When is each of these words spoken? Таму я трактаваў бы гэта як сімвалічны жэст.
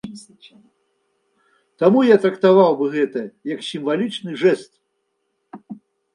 Таму 1.83 1.99
я 2.05 2.17
трактаваў 2.23 2.71
бы 2.81 2.85
гэта 2.97 3.19
як 3.53 3.59
сімвалічны 3.69 4.31
жэст. 4.47 4.69